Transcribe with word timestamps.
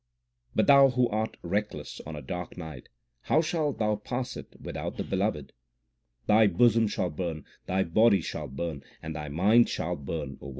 But 0.55 0.65
thou 0.65 0.89
who 0.89 1.07
art 1.09 1.37
reckless 1.43 2.01
on 2.07 2.15
a 2.15 2.23
dark 2.23 2.57
night, 2.57 2.85
3 3.25 3.27
how 3.27 3.41
shalt 3.41 3.77
thou 3.77 3.97
pass 3.97 4.35
it 4.35 4.55
without 4.59 4.97
the 4.97 5.03
Beloved? 5.03 5.53
Thy 6.25 6.47
bosom 6.47 6.87
shall 6.87 7.11
burn, 7.11 7.45
thy 7.67 7.83
body 7.83 8.19
shall 8.21 8.47
burn, 8.47 8.81
and 9.03 9.15
thy 9.15 9.29
mind 9.29 9.69
shall 9.69 9.95
burn, 9.95 9.99
O 10.01 10.01
woman. 10.01 10.17
L 10.17 10.17
The 10.17 10.17
jewel 10.17 10.21
or 10.21 10.25
precious 10.25 10.41
one. 10.41 10.49